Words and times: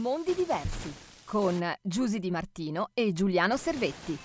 Mondi 0.00 0.34
diversi 0.34 0.90
con 1.26 1.62
Giusy 1.82 2.20
Di 2.20 2.30
Martino 2.30 2.88
e 2.94 3.12
Giuliano 3.12 3.58
Servetti. 3.58 4.16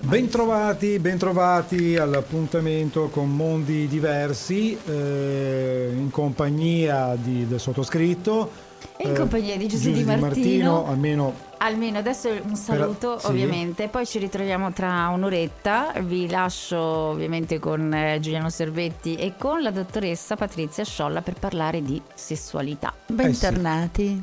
Bentrovati, 0.00 0.98
bentrovati 0.98 1.96
all'appuntamento 1.96 3.10
con 3.10 3.30
Mondi 3.30 3.86
diversi 3.86 4.76
eh, 4.86 5.92
in 5.94 6.10
compagnia 6.10 7.14
di, 7.14 7.46
del 7.46 7.60
sottoscritto. 7.60 8.72
E 8.96 9.08
in 9.08 9.14
compagnia 9.14 9.56
di 9.56 9.66
Giusy 9.68 9.92
Di 9.92 10.04
Martino. 10.04 10.26
Martino, 10.26 10.86
almeno 10.88 11.52
Almeno 11.58 11.96
adesso 11.98 12.28
un 12.28 12.56
saluto 12.56 13.18
sì. 13.18 13.26
ovviamente, 13.26 13.88
poi 13.88 14.04
ci 14.06 14.18
ritroviamo 14.18 14.70
tra 14.72 15.08
un'oretta, 15.08 15.94
vi 16.00 16.28
lascio 16.28 16.78
ovviamente 16.78 17.58
con 17.58 17.90
eh, 17.94 18.18
Giuliano 18.20 18.50
Servetti 18.50 19.14
e 19.14 19.32
con 19.38 19.62
la 19.62 19.70
dottoressa 19.70 20.36
Patrizia 20.36 20.84
Sciolla 20.84 21.22
per 21.22 21.34
parlare 21.34 21.82
di 21.82 22.00
sessualità. 22.12 22.92
Bentornati. 23.06 24.22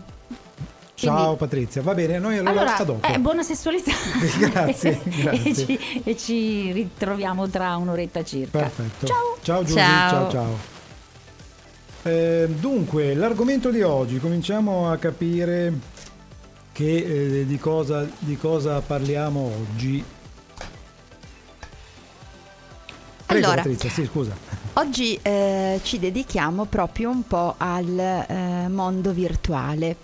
ciao 0.94 1.16
Quindi- 1.16 1.38
Patrizia, 1.38 1.82
va 1.82 1.96
bene, 1.96 2.20
noi 2.20 2.38
allora, 2.38 2.52
Allora, 2.60 2.78
a 2.78 2.84
dopo. 2.84 3.08
eh, 3.08 3.18
buona 3.18 3.42
sessualità. 3.42 3.92
Grazie, 4.38 5.00
grazie. 5.04 5.42
e, 5.44 5.56
ci, 5.56 6.02
e 6.04 6.18
ci 6.18 6.72
ritroviamo 6.74 7.50
tra 7.50 7.76
un'oretta 7.76 8.24
circa. 8.24 8.60
Perfetto. 8.60 9.08
Ciao. 9.08 9.38
Ciao 9.42 9.64
Giusy, 9.64 9.80
ciao 9.80 10.30
ciao. 10.30 10.80
Eh, 12.04 12.48
dunque, 12.60 13.14
l'argomento 13.14 13.70
di 13.70 13.82
oggi, 13.84 14.20
cominciamo 14.20 14.90
a 14.90 14.98
capire 14.98 15.72
che, 16.72 17.42
eh, 17.42 17.46
di, 17.46 17.58
cosa, 17.60 18.08
di 18.20 18.36
cosa 18.38 18.82
parliamo 18.82 19.40
oggi. 19.40 20.04
Prego 23.26 23.46
Allora. 23.46 23.62
Patrizia, 23.62 23.90
sì 23.90 24.06
scusa. 24.06 24.36
Oggi 24.74 25.20
eh, 25.22 25.80
ci 25.84 26.00
dedichiamo 26.00 26.66
proprio 26.66 27.10
un 27.10 27.28
po' 27.28 27.56
al 27.58 28.00
eh, 28.00 28.68
mondo 28.68 29.12
virtuale 29.12 29.98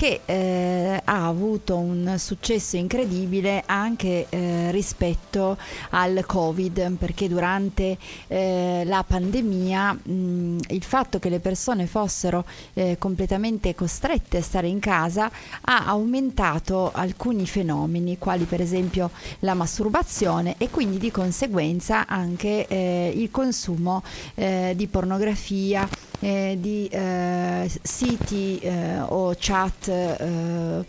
che 0.00 0.22
eh, 0.24 0.98
ha 1.04 1.26
avuto 1.26 1.76
un 1.76 2.14
successo 2.16 2.78
incredibile 2.78 3.62
anche 3.66 4.24
eh, 4.30 4.70
rispetto 4.70 5.58
al 5.90 6.24
Covid 6.24 6.96
perché 6.96 7.28
durante 7.28 7.98
eh, 8.28 8.82
la 8.86 9.04
pandemia 9.06 9.92
mh, 9.92 10.56
il 10.68 10.82
fatto 10.84 11.18
che 11.18 11.28
le 11.28 11.38
persone 11.38 11.86
fossero 11.86 12.46
eh, 12.72 12.96
completamente 12.98 13.74
costrette 13.74 14.38
a 14.38 14.42
stare 14.42 14.68
in 14.68 14.78
casa 14.78 15.30
ha 15.60 15.84
aumentato 15.84 16.90
alcuni 16.94 17.46
fenomeni 17.46 18.16
quali 18.16 18.44
per 18.44 18.62
esempio 18.62 19.10
la 19.40 19.52
masturbazione 19.52 20.54
e 20.56 20.70
quindi 20.70 20.96
di 20.96 21.10
conseguenza 21.10 22.06
anche 22.06 22.66
eh, 22.68 23.12
il 23.14 23.30
consumo 23.30 24.02
eh, 24.34 24.72
di 24.74 24.86
pornografia, 24.86 25.86
eh, 26.20 26.56
di 26.60 26.86
eh, 26.88 27.70
siti 27.82 28.58
eh, 28.58 29.00
o 29.00 29.34
chat 29.38 29.88
eh, 29.88 30.84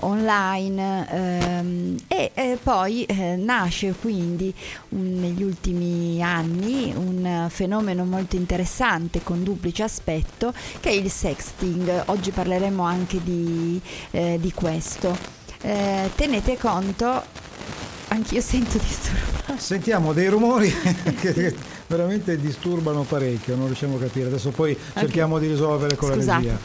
online 0.00 1.08
ehm, 1.10 1.96
e 2.08 2.30
eh, 2.34 2.58
poi 2.62 3.04
eh, 3.04 3.36
nasce 3.36 3.94
quindi 4.00 4.52
un- 4.90 5.20
negli 5.20 5.42
ultimi 5.42 6.22
anni 6.22 6.92
un 6.96 7.46
fenomeno 7.48 8.04
molto 8.04 8.36
interessante 8.36 9.22
con 9.22 9.42
duplice 9.44 9.84
aspetto 9.84 10.52
che 10.80 10.90
è 10.90 10.92
il 10.92 11.10
sexting. 11.10 12.04
Oggi 12.06 12.30
parleremo 12.30 12.82
anche 12.82 13.20
di, 13.22 13.80
di 14.10 14.52
questo. 14.52 15.16
Tenete 15.60 16.58
conto, 16.58 17.22
anch'io 18.08 18.40
sento 18.40 18.78
disturbo. 18.78 19.56
Sentiamo 19.56 20.12
dei 20.12 20.26
rumori 20.26 20.72
veramente 21.96 22.38
disturbano 22.38 23.02
parecchio, 23.02 23.54
non 23.54 23.66
riusciamo 23.66 23.96
a 23.96 24.00
capire. 24.00 24.26
Adesso 24.28 24.50
poi 24.50 24.76
cerchiamo 24.94 25.38
di 25.38 25.46
risolvere 25.46 25.94
con 25.96 26.08
la 26.08 26.14
Scusate. 26.14 26.42
regia. 26.42 26.58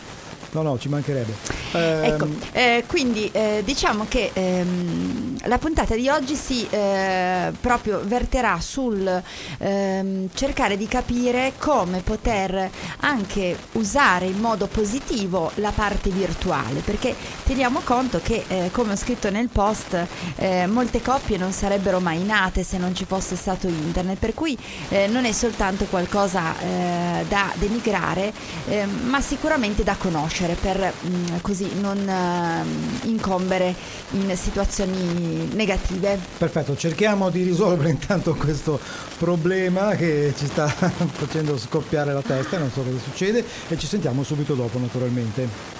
No, 0.51 0.61
no, 0.61 0.79
ci 0.79 0.87
mancherebbe. 0.87 1.33
Ecco, 1.73 2.23
Ehm, 2.25 2.37
eh, 2.53 2.83
quindi 2.87 3.29
eh, 3.33 3.61
diciamo 3.65 4.05
che 4.07 4.31
ehm, 4.33 5.26
la 5.47 5.57
puntata 5.57 5.95
di 5.95 6.09
oggi 6.09 6.35
si 6.35 6.67
eh, 6.69 7.51
proprio 7.59 8.01
verterà 8.03 8.59
sul 8.59 9.21
ehm, 9.57 10.29
cercare 10.33 10.77
di 10.77 10.87
capire 10.87 11.53
come 11.57 12.01
poter 12.01 12.69
anche 12.99 13.57
usare 13.73 14.25
in 14.25 14.39
modo 14.39 14.67
positivo 14.67 15.51
la 15.55 15.71
parte 15.71 16.09
virtuale, 16.09 16.81
perché 16.81 17.15
teniamo 17.45 17.81
conto 17.83 18.19
che, 18.21 18.43
eh, 18.47 18.69
come 18.71 18.93
ho 18.93 18.95
scritto 18.95 19.29
nel 19.31 19.47
post, 19.47 20.05
eh, 20.35 20.67
molte 20.67 21.01
coppie 21.01 21.37
non 21.37 21.51
sarebbero 21.51 21.99
mai 21.99 22.23
nate 22.23 22.63
se 22.63 22.77
non 22.77 22.93
ci 22.93 23.05
fosse 23.05 23.35
stato 23.35 23.67
internet, 23.67 24.17
per 24.17 24.33
cui 24.33 24.57
eh, 24.89 25.07
non 25.07 25.25
è 25.25 25.31
soltanto 25.31 25.85
qualcosa 25.85 26.59
eh, 26.59 27.25
da 27.27 27.51
denigrare, 27.55 28.33
eh, 28.67 28.85
ma 28.85 29.21
sicuramente 29.21 29.83
da 29.83 29.95
conoscere 29.97 30.55
per 30.55 30.93
mh, 31.01 31.41
così 31.41 31.69
non 31.79 31.97
eh, 32.07 33.07
incombere 33.07 33.73
in 34.11 34.35
situazioni 34.35 35.36
negative. 35.53 36.17
Perfetto, 36.37 36.75
cerchiamo 36.75 37.29
di 37.29 37.43
risolvere 37.43 37.89
intanto 37.89 38.33
questo 38.35 38.79
problema 39.17 39.95
che 39.95 40.33
ci 40.35 40.45
sta 40.45 40.67
facendo 40.69 41.57
scoppiare 41.57 42.13
la 42.13 42.21
testa, 42.21 42.57
non 42.57 42.69
so 42.71 42.81
cosa 42.81 42.97
succede 42.99 43.43
e 43.67 43.77
ci 43.77 43.87
sentiamo 43.87 44.23
subito 44.23 44.53
dopo 44.53 44.79
naturalmente. 44.79 45.75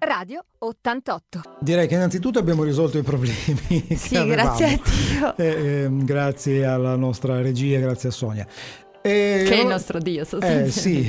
Radio 0.00 0.44
88. 0.58 1.40
Direi 1.60 1.88
che 1.88 1.94
innanzitutto 1.94 2.38
abbiamo 2.38 2.62
risolto 2.62 2.98
i 2.98 3.02
problemi. 3.02 3.36
Sì, 3.96 4.24
grazie 4.26 4.66
a 4.66 4.80
Dio. 4.84 5.36
Eh, 5.36 5.82
ehm, 5.82 6.04
grazie 6.04 6.64
alla 6.64 6.94
nostra 6.94 7.40
regia, 7.40 7.80
grazie 7.80 8.08
a 8.10 8.12
Sonia. 8.12 8.46
E 9.02 9.44
Che 9.46 9.54
è 9.54 9.60
il 9.60 9.66
nostro 9.66 9.98
Dio 9.98 10.22
Eh 10.22 10.24
sostanzialmente. 10.24 10.70
sì, 10.70 11.06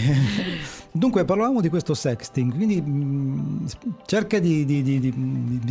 dunque 0.92 1.24
parlavamo 1.26 1.62
di 1.62 1.70
questo 1.70 1.94
sexting, 1.94 2.54
quindi 2.56 2.82
mh, 2.82 3.49
cerca 4.06 4.40
di, 4.40 4.66
di- 4.66 4.84
di- 4.84 5.00
di- 5.00 5.14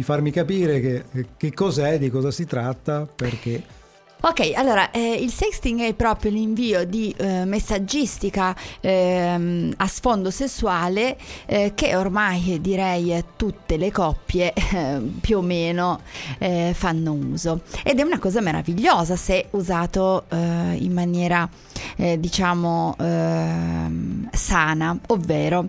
farmi 0.03 0.31
capire 0.31 0.81
che, 0.81 1.05
che 1.37 1.53
cos'è, 1.53 1.99
di 1.99 2.11
cosa 2.11 2.31
si 2.31 2.45
tratta, 2.47 3.07
perché... 3.07 3.77
Ok, 4.21 4.51
allora 4.57 4.91
eh, 4.91 5.13
il 5.13 5.31
sexting 5.31 5.81
è 5.81 5.95
proprio 5.95 6.33
l'invio 6.33 6.85
di 6.85 7.15
eh, 7.17 7.45
messaggistica 7.45 8.53
ehm, 8.81 9.75
a 9.77 9.87
sfondo 9.87 10.33
sessuale 10.33 11.17
eh, 11.47 11.71
che 11.73 11.95
ormai 11.95 12.55
eh, 12.55 12.61
direi 12.61 13.13
eh, 13.13 13.25
tutte 13.37 13.77
le 13.77 13.93
coppie 13.93 14.53
eh, 14.59 14.99
più 15.21 15.39
o 15.39 15.41
meno 15.41 16.01
eh, 16.39 16.73
fanno 16.75 17.13
uso. 17.13 17.61
Ed 17.85 18.01
è 18.01 18.03
una 18.03 18.19
cosa 18.19 18.41
meravigliosa 18.41 19.15
se 19.15 19.47
usato 19.51 20.25
eh, 20.31 20.37
in 20.81 20.93
maniera 20.93 21.49
eh, 21.95 22.19
diciamo 22.19 22.97
ehm, 22.99 24.31
sana, 24.33 24.99
ovvero 25.07 25.69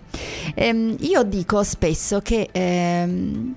ehm, 0.56 0.96
io 0.98 1.22
dico 1.22 1.62
spesso 1.62 2.20
che 2.20 2.48
ehm, 2.50 3.54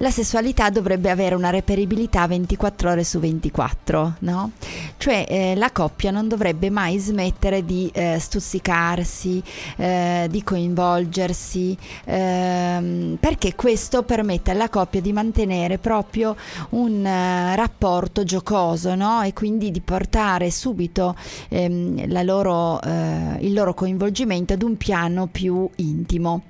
la 0.00 0.10
sessualità 0.10 0.70
dovrebbe 0.70 1.10
avere 1.10 1.34
una 1.34 1.50
reperibilità 1.50 2.26
24 2.26 2.90
ore 2.90 3.04
su 3.04 3.18
24, 3.18 4.16
no? 4.20 4.52
Cioè 4.96 5.26
eh, 5.28 5.54
la 5.56 5.70
coppia 5.72 6.10
non 6.10 6.26
dovrebbe 6.26 6.70
mai 6.70 6.98
smettere 6.98 7.64
di 7.66 7.90
eh, 7.92 8.18
stuzzicarsi, 8.18 9.42
eh, 9.76 10.26
di 10.30 10.42
coinvolgersi, 10.42 11.76
ehm, 12.04 13.18
perché 13.20 13.54
questo 13.54 14.02
permette 14.02 14.52
alla 14.52 14.70
coppia 14.70 15.02
di 15.02 15.12
mantenere 15.12 15.76
proprio 15.76 16.34
un 16.70 17.04
eh, 17.04 17.54
rapporto 17.54 18.24
giocoso, 18.24 18.94
no? 18.94 19.20
E 19.20 19.34
quindi 19.34 19.70
di 19.70 19.80
portare 19.82 20.50
subito 20.50 21.14
ehm, 21.48 22.24
loro, 22.24 22.80
eh, 22.80 23.36
il 23.40 23.52
loro 23.52 23.74
coinvolgimento 23.74 24.54
ad 24.54 24.62
un 24.62 24.78
piano 24.78 25.26
più 25.26 25.68
intimo. 25.76 26.42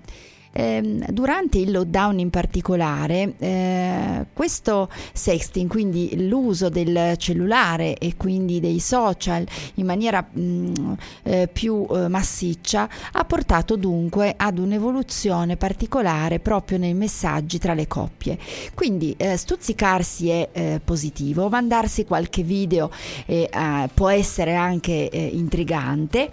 Ehm, 0.53 1.05
durante 1.11 1.59
il 1.59 1.71
lockdown 1.71 2.19
in 2.19 2.31
particolare, 2.31 3.35
eh, 3.39 4.27
questo 4.33 4.89
sexting, 5.13 5.69
quindi 5.69 6.27
l'uso 6.27 6.69
del 6.69 7.15
cellulare 7.17 7.97
e 7.97 8.17
quindi 8.17 8.61
dei 8.61 8.81
social 8.81 9.47
in 9.75 9.87
maniera 9.87 10.27
mh, 10.29 10.97
eh, 11.23 11.49
più 11.53 11.87
eh, 11.91 12.09
massiccia, 12.09 12.89
ha 13.13 13.25
portato 13.25 13.77
dunque 13.77 14.35
ad 14.37 14.59
un'evoluzione 14.59 15.57
particolare 15.57 16.41
proprio 16.41 16.79
nei 16.79 16.95
messaggi 16.95 17.59
tra 17.59 17.75
le 17.75 17.87
coppie. 17.87 18.39
Quindi 18.75 19.15
eh, 19.17 19.37
stuzzicarsi 19.37 20.29
è 20.31 20.49
eh, 20.53 20.81
positivo, 20.85 21.49
mandarsi 21.49 22.05
qualche 22.05 22.43
video 22.43 22.91
eh, 23.27 23.49
eh, 23.53 23.89
può 23.93 24.09
essere 24.09 24.55
anche 24.55 25.09
eh, 25.09 25.31
intrigante, 25.33 26.31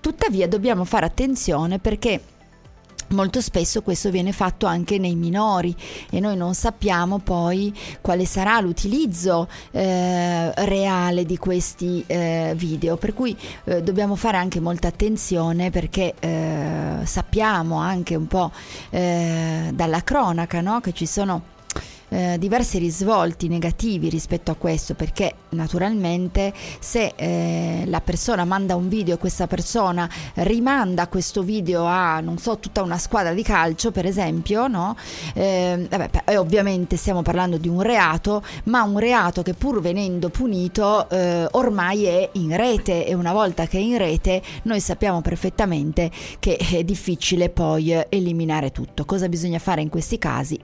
tuttavia 0.00 0.48
dobbiamo 0.48 0.84
fare 0.84 1.06
attenzione 1.06 1.78
perché 1.78 2.20
Molto 3.12 3.40
spesso 3.40 3.82
questo 3.82 4.08
viene 4.10 4.30
fatto 4.30 4.66
anche 4.66 4.96
nei 4.96 5.16
minori 5.16 5.74
e 6.10 6.20
noi 6.20 6.36
non 6.36 6.54
sappiamo 6.54 7.18
poi 7.18 7.76
quale 8.00 8.24
sarà 8.24 8.60
l'utilizzo 8.60 9.48
eh, 9.72 10.52
reale 10.64 11.24
di 11.24 11.36
questi 11.36 12.04
eh, 12.06 12.52
video, 12.54 12.96
per 12.96 13.12
cui 13.12 13.36
eh, 13.64 13.82
dobbiamo 13.82 14.14
fare 14.14 14.36
anche 14.36 14.60
molta 14.60 14.86
attenzione 14.86 15.70
perché 15.70 16.14
eh, 16.20 16.98
sappiamo 17.02 17.78
anche 17.78 18.14
un 18.14 18.28
po' 18.28 18.52
eh, 18.90 19.70
dalla 19.74 20.04
cronaca 20.04 20.60
no? 20.60 20.78
che 20.80 20.92
ci 20.92 21.06
sono 21.06 21.58
eh, 22.10 22.36
diversi 22.38 22.78
risvolti 22.78 23.48
negativi 23.48 24.08
rispetto 24.08 24.50
a 24.50 24.54
questo, 24.54 24.94
perché 24.94 25.34
naturalmente 25.50 26.52
se 26.78 27.12
eh, 27.16 27.84
la 27.86 28.00
persona 28.00 28.44
manda 28.44 28.76
un 28.76 28.88
video 28.88 29.14
e 29.14 29.18
questa 29.18 29.46
persona 29.46 30.08
rimanda 30.34 31.08
questo 31.08 31.42
video 31.42 31.84
a, 31.86 32.20
non 32.20 32.38
so, 32.38 32.58
tutta 32.58 32.82
una 32.82 32.98
squadra 32.98 33.32
di 33.32 33.42
calcio, 33.42 33.90
per 33.90 34.06
esempio, 34.06 34.66
no? 34.66 34.96
Eh, 35.34 35.86
vabbè, 35.88 36.36
ovviamente 36.36 36.96
stiamo 36.96 37.22
parlando 37.22 37.56
di 37.56 37.68
un 37.68 37.80
reato, 37.82 38.42
ma 38.64 38.82
un 38.82 38.98
reato 38.98 39.42
che 39.42 39.54
pur 39.54 39.80
venendo 39.80 40.28
punito 40.28 41.08
eh, 41.08 41.46
ormai 41.52 42.04
è 42.04 42.28
in 42.32 42.56
rete 42.56 43.06
e 43.06 43.14
una 43.14 43.32
volta 43.32 43.66
che 43.66 43.78
è 43.78 43.80
in 43.80 43.96
rete 43.98 44.42
noi 44.62 44.80
sappiamo 44.80 45.20
perfettamente 45.20 46.10
che 46.38 46.56
è 46.56 46.84
difficile 46.84 47.48
poi 47.48 47.92
eliminare 48.08 48.72
tutto. 48.72 49.04
Cosa 49.04 49.28
bisogna 49.28 49.58
fare 49.58 49.80
in 49.80 49.88
questi 49.88 50.18
casi? 50.18 50.58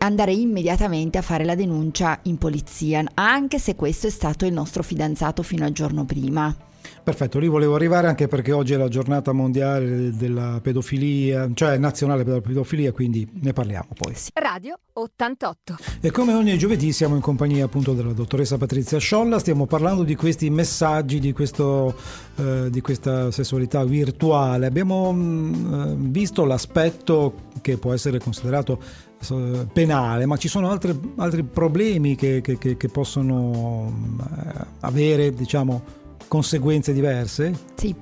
Eh, 0.00 0.04
andare 0.04 0.32
immediatamente 0.32 1.18
a 1.18 1.22
fare 1.22 1.44
la 1.44 1.54
denuncia 1.54 2.18
in 2.22 2.38
polizia, 2.38 3.04
anche 3.14 3.58
se 3.58 3.76
questo 3.76 4.06
è 4.06 4.10
stato 4.10 4.46
il 4.46 4.52
nostro 4.52 4.82
fidanzato 4.82 5.42
fino 5.42 5.64
al 5.64 5.72
giorno 5.72 6.04
prima. 6.04 6.54
Perfetto, 7.02 7.38
lì 7.38 7.48
volevo 7.48 7.74
arrivare 7.74 8.06
anche 8.08 8.28
perché 8.28 8.52
oggi 8.52 8.72
è 8.72 8.76
la 8.76 8.88
giornata 8.88 9.32
mondiale 9.32 10.14
della 10.14 10.60
pedofilia, 10.62 11.48
cioè 11.54 11.76
nazionale 11.78 12.24
per 12.24 12.34
la 12.34 12.40
pedofilia, 12.40 12.92
quindi 12.92 13.28
ne 13.40 13.52
parliamo 13.52 13.88
poi. 13.94 14.14
Radio 14.34 14.78
88. 14.92 15.76
E 16.00 16.10
come 16.10 16.34
ogni 16.34 16.56
giovedì 16.58 16.92
siamo 16.92 17.14
in 17.14 17.20
compagnia 17.20 17.64
appunto 17.64 17.92
della 17.92 18.12
dottoressa 18.12 18.58
Patrizia 18.58 18.98
Sciolla, 18.98 19.38
stiamo 19.38 19.66
parlando 19.66 20.02
di 20.02 20.14
questi 20.14 20.50
messaggi, 20.50 21.20
di, 21.20 21.32
questo, 21.32 21.94
eh, 22.36 22.68
di 22.70 22.80
questa 22.80 23.30
sessualità 23.30 23.84
virtuale. 23.84 24.66
Abbiamo 24.66 25.12
mh, 25.12 25.16
mm, 25.16 26.10
visto 26.10 26.44
l'aspetto 26.44 27.48
che 27.60 27.76
può 27.78 27.92
essere 27.92 28.18
considerato 28.18 28.78
eh, 28.80 29.09
penale, 29.72 30.26
ma 30.26 30.36
ci 30.36 30.48
sono 30.48 30.70
altre, 30.70 30.98
altri 31.16 31.42
problemi 31.42 32.16
che, 32.16 32.40
che, 32.40 32.58
che, 32.58 32.88
possono 32.88 33.92
eh, 34.18 34.66
avere, 34.80 35.34
diciamo, 35.34 35.82
conseguenze 36.26 36.92
diverse? 36.92 37.52
Sì, 37.74 37.94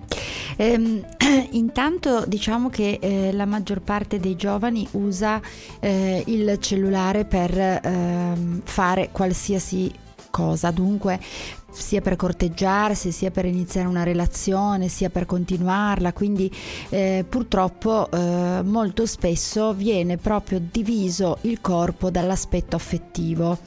ehm, 0.56 1.04
intanto 1.52 2.24
diciamo 2.26 2.68
che 2.68 2.98
eh, 3.00 3.32
la 3.32 3.46
maggior 3.46 3.80
parte 3.80 4.20
dei 4.20 4.36
giovani 4.36 4.86
usa 4.92 5.40
eh, 5.80 6.22
il 6.26 6.58
cellulare 6.60 7.24
per 7.24 7.58
eh, 7.58 8.60
fare 8.62 9.08
qualsiasi 9.10 9.90
cosa, 10.30 10.70
dunque 10.70 11.18
sia 11.70 12.00
per 12.00 12.16
corteggiarsi, 12.16 13.12
sia 13.12 13.30
per 13.30 13.44
iniziare 13.44 13.86
una 13.86 14.02
relazione, 14.02 14.88
sia 14.88 15.10
per 15.10 15.26
continuarla, 15.26 16.12
quindi 16.12 16.50
eh, 16.88 17.24
purtroppo 17.28 18.10
eh, 18.10 18.62
molto 18.62 19.06
spesso 19.06 19.74
viene 19.74 20.16
proprio 20.16 20.60
diviso 20.60 21.38
il 21.42 21.60
corpo 21.60 22.10
dall'aspetto 22.10 22.76
affettivo. 22.76 23.58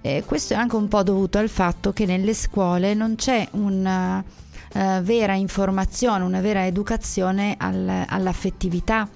Eh, 0.00 0.24
questo 0.26 0.54
è 0.54 0.56
anche 0.56 0.76
un 0.76 0.88
po' 0.88 1.02
dovuto 1.02 1.38
al 1.38 1.48
fatto 1.48 1.92
che 1.92 2.06
nelle 2.06 2.34
scuole 2.34 2.94
non 2.94 3.14
c'è 3.14 3.46
una 3.52 4.18
uh, 4.74 5.00
vera 5.00 5.34
informazione, 5.34 6.24
una 6.24 6.40
vera 6.40 6.66
educazione 6.66 7.54
al, 7.56 8.04
all'affettività 8.06 9.08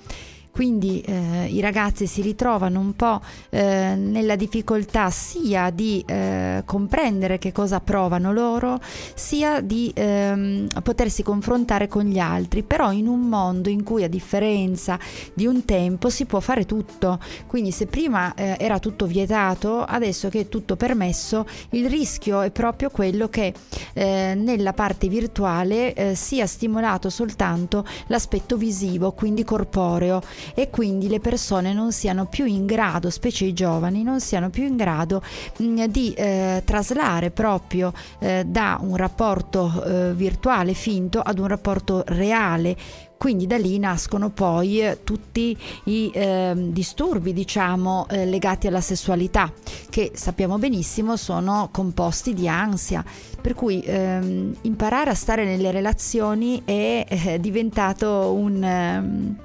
quindi 0.50 1.00
eh, 1.00 1.46
i 1.46 1.60
ragazzi 1.60 2.06
si 2.06 2.22
ritrovano 2.22 2.80
un 2.80 2.94
po' 2.94 3.20
eh, 3.50 3.94
nella 3.96 4.36
difficoltà 4.36 5.10
sia 5.10 5.70
di 5.70 6.02
eh, 6.06 6.62
comprendere 6.64 7.38
che 7.38 7.52
cosa 7.52 7.80
provano 7.80 8.32
loro, 8.32 8.80
sia 9.14 9.60
di 9.60 9.92
ehm, 9.94 10.68
potersi 10.82 11.22
confrontare 11.22 11.88
con 11.88 12.04
gli 12.04 12.18
altri, 12.18 12.62
però 12.62 12.92
in 12.92 13.06
un 13.06 13.20
mondo 13.20 13.68
in 13.68 13.82
cui 13.82 14.04
a 14.04 14.08
differenza 14.08 14.98
di 15.34 15.46
un 15.46 15.64
tempo 15.64 16.08
si 16.10 16.24
può 16.24 16.40
fare 16.40 16.66
tutto, 16.66 17.18
quindi 17.46 17.70
se 17.70 17.86
prima 17.86 18.34
eh, 18.34 18.56
era 18.58 18.78
tutto 18.78 19.06
vietato, 19.06 19.84
adesso 19.84 20.28
che 20.28 20.40
è 20.40 20.48
tutto 20.48 20.76
permesso, 20.76 21.46
il 21.70 21.88
rischio 21.88 22.40
è 22.40 22.50
proprio 22.50 22.90
quello 22.90 23.28
che 23.28 23.52
eh, 23.92 24.34
nella 24.36 24.72
parte 24.72 25.08
virtuale 25.08 25.94
eh, 25.94 26.14
sia 26.14 26.46
stimolato 26.46 27.10
soltanto 27.10 27.84
l'aspetto 28.08 28.56
visivo, 28.56 29.12
quindi 29.12 29.44
corporeo 29.44 30.20
e 30.54 30.70
quindi 30.70 31.08
le 31.08 31.20
persone 31.20 31.72
non 31.72 31.92
siano 31.92 32.26
più 32.26 32.44
in 32.44 32.66
grado, 32.66 33.10
specie 33.10 33.44
i 33.44 33.52
giovani, 33.52 34.02
non 34.02 34.20
siano 34.20 34.50
più 34.50 34.64
in 34.64 34.76
grado 34.76 35.22
mh, 35.58 35.64
mm, 35.64 35.84
di 35.84 36.12
eh, 36.14 36.62
traslare 36.64 37.30
proprio 37.30 37.92
eh, 38.18 38.44
da 38.46 38.78
un 38.80 38.96
rapporto 38.96 39.82
eh, 39.84 40.14
virtuale 40.14 40.74
finto 40.74 41.20
ad 41.20 41.38
un 41.38 41.46
rapporto 41.46 42.02
reale 42.06 42.76
quindi 43.18 43.48
da 43.48 43.58
lì 43.58 43.78
nascono 43.80 44.30
poi 44.30 44.80
eh, 44.80 45.00
tutti 45.02 45.58
i 45.84 46.08
eh, 46.14 46.52
disturbi, 46.56 47.32
diciamo, 47.32 48.06
eh, 48.08 48.24
legati 48.24 48.68
alla 48.68 48.80
sessualità, 48.80 49.52
che 49.90 50.12
sappiamo 50.14 50.56
benissimo 50.56 51.16
sono 51.16 51.68
composti 51.72 52.32
di 52.32 52.46
ansia. 52.46 53.04
Per 53.40 53.54
cui 53.54 53.82
ehm, 53.82 54.54
imparare 54.62 55.10
a 55.10 55.14
stare 55.14 55.44
nelle 55.44 55.72
relazioni 55.72 56.62
è 56.64 57.06
eh, 57.08 57.40
diventato 57.40 58.32
un 58.32 58.62
ehm, 58.62 59.36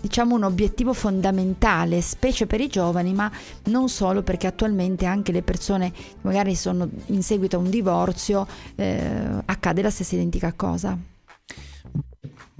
diciamo 0.00 0.34
un 0.34 0.44
obiettivo 0.44 0.92
fondamentale, 0.92 2.00
specie 2.00 2.46
per 2.46 2.60
i 2.60 2.68
giovani, 2.68 3.12
ma 3.12 3.30
non 3.64 3.88
solo 3.88 4.22
perché 4.22 4.46
attualmente 4.46 5.06
anche 5.06 5.32
le 5.32 5.42
persone 5.42 5.92
magari 6.22 6.54
sono 6.54 6.88
in 7.06 7.22
seguito 7.22 7.56
a 7.56 7.60
un 7.60 7.70
divorzio 7.70 8.46
eh, 8.74 9.42
accade 9.44 9.82
la 9.82 9.90
stessa 9.90 10.14
identica 10.14 10.52
cosa. 10.54 10.98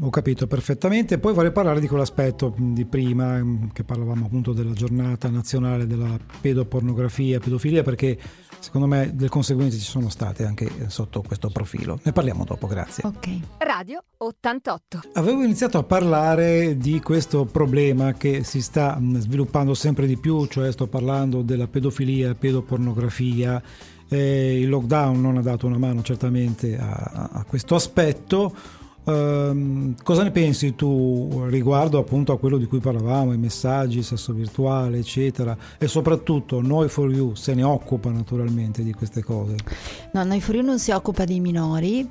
Ho 0.01 0.11
capito 0.11 0.47
perfettamente. 0.47 1.19
Poi 1.19 1.35
vorrei 1.35 1.51
parlare 1.51 1.81
di 1.81 1.89
quell'aspetto 1.89 2.55
di 2.57 2.85
prima, 2.85 3.43
che 3.73 3.83
parlavamo 3.83 4.27
appunto 4.27 4.53
della 4.53 4.73
giornata 4.73 5.29
nazionale 5.29 5.89
della 5.89 6.17
pedopornografia, 6.41 7.41
pedofilia, 7.41 7.83
perché 7.83 8.17
secondo 8.61 8.87
me 8.87 9.11
delle 9.15 9.29
conseguenze 9.29 9.79
ci 9.79 9.85
sono 9.85 10.09
state 10.09 10.45
anche 10.45 10.71
sotto 10.89 11.23
questo 11.23 11.49
profilo. 11.51 11.99
Ne 12.03 12.13
parliamo 12.13 12.45
dopo, 12.45 12.67
grazie. 12.67 13.05
Ok. 13.07 13.29
Radio 13.59 14.03
88. 14.19 15.01
Avevo 15.15 15.43
iniziato 15.43 15.79
a 15.79 15.83
parlare 15.83 16.77
di 16.77 17.01
questo 17.01 17.45
problema 17.45 18.15
che 18.15 18.45
si 18.45 18.61
sta 18.61 19.01
sviluppando 19.19 19.75
sempre 19.75 20.07
di 20.07 20.17
più, 20.17 20.47
cioè 20.47 20.73
sto 20.73 20.87
parlando 20.87 21.43
della 21.43 21.67
pedofilia, 21.67 22.35
pedopornografia. 22.35 23.63
Eh, 24.11 24.61
il 24.61 24.69
lockdown 24.69 25.21
non 25.21 25.37
ha 25.37 25.43
dato 25.43 25.67
una 25.67 25.77
mano 25.77 26.03
certamente 26.03 26.79
a, 26.79 27.31
a 27.33 27.45
questo 27.45 27.75
aspetto 27.75 28.55
Um, 29.09 29.95
cosa 30.03 30.23
ne 30.23 30.31
pensi 30.31 30.75
tu 30.75 31.47
riguardo 31.47 31.99
appunto 31.99 32.33
a 32.33 32.39
quello 32.39 32.59
di 32.59 32.67
cui 32.67 32.79
parlavamo, 32.79 33.33
i 33.33 33.39
messaggi, 33.39 33.99
il 33.99 34.05
sesso 34.05 34.35
virtuale, 34.35 34.99
eccetera, 34.99 35.57
e 35.79 35.89
soprattutto 35.89 36.61
Noi 36.61 36.91
for 36.91 37.11
You 37.11 37.35
se 37.35 37.55
ne 37.55 37.63
occupa 37.63 38.11
naturalmente 38.11 38.83
di 38.83 38.93
queste 38.93 39.23
cose? 39.23 39.55
No, 40.13 40.25
Noi 40.25 40.43
for 40.43 40.57
You 40.57 40.65
non 40.65 40.79
si 40.79 40.91
occupa 40.91 41.25
dei 41.25 41.41
minori, 41.41 42.07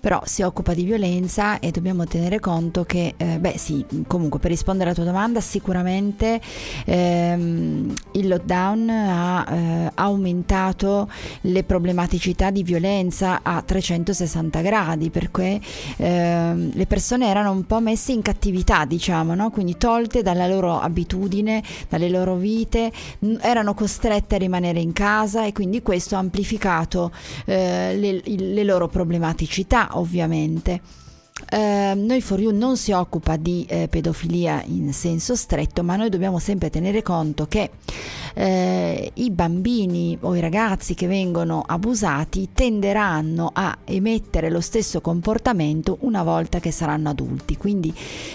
però 0.00 0.22
si 0.24 0.42
occupa 0.42 0.72
di 0.72 0.84
violenza 0.84 1.58
e 1.60 1.70
dobbiamo 1.70 2.06
tenere 2.06 2.40
conto 2.40 2.84
che, 2.84 3.14
eh, 3.16 3.38
beh 3.38 3.58
sì, 3.58 3.84
comunque 4.06 4.40
per 4.40 4.50
rispondere 4.50 4.90
alla 4.90 4.98
tua 4.98 5.04
domanda, 5.04 5.40
sicuramente 5.40 6.40
ehm, 6.86 7.94
il 8.12 8.28
lockdown 8.28 8.88
ha 8.88 9.46
eh, 9.48 9.90
aumentato 9.94 11.08
le 11.42 11.64
problematicità 11.64 12.50
di 12.50 12.62
violenza 12.62 13.40
a 13.42 13.60
360 13.60 14.60
gradi 14.62 15.10
perché 15.10 15.60
ehm, 15.96 16.70
le 16.72 16.86
persone 16.86 17.28
erano 17.28 17.50
un 17.50 17.66
po' 17.66 17.80
messe 17.80 18.12
in 18.12 18.22
cattività, 18.22 18.86
diciamo, 18.86 19.34
no? 19.34 19.50
quindi 19.50 19.76
tolte 19.76 20.22
dalla 20.22 20.46
loro 20.46 20.80
abitudine, 20.80 21.62
dalle 21.88 22.08
loro 22.08 22.36
vite, 22.36 22.90
erano 23.40 23.74
costrette 23.74 24.36
a 24.36 24.38
rimanere 24.38 24.80
in 24.80 24.92
casa 24.92 25.44
e 25.44 25.52
quindi 25.52 25.82
questo 25.82 26.16
ha 26.16 26.18
amplificato 26.18 27.12
eh, 27.44 27.94
le, 27.96 28.22
le 28.24 28.64
loro 28.64 28.88
problematicità 28.88 29.89
ovviamente. 29.98 30.80
Eh, 31.48 31.94
noi 31.96 32.20
For 32.20 32.40
You 32.40 32.56
non 32.56 32.76
si 32.76 32.92
occupa 32.92 33.36
di 33.36 33.64
eh, 33.68 33.88
pedofilia 33.88 34.62
in 34.66 34.92
senso 34.92 35.34
stretto, 35.34 35.82
ma 35.82 35.96
noi 35.96 36.08
dobbiamo 36.08 36.38
sempre 36.38 36.70
tenere 36.70 37.02
conto 37.02 37.46
che 37.46 37.70
eh, 38.34 39.10
i 39.14 39.30
bambini 39.30 40.16
o 40.20 40.34
i 40.36 40.40
ragazzi 40.40 40.94
che 40.94 41.06
vengono 41.06 41.62
abusati 41.66 42.50
tenderanno 42.52 43.50
a 43.52 43.78
emettere 43.84 44.50
lo 44.50 44.60
stesso 44.60 45.00
comportamento 45.00 45.98
una 46.00 46.22
volta 46.22 46.60
che 46.60 46.70
saranno 46.70 47.10
adulti. 47.10 47.56
Quindi 47.56 47.92